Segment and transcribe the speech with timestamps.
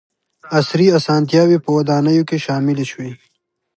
[0.57, 3.11] •عصري اسانتیاوې په ودانیو کې شاملې شوې.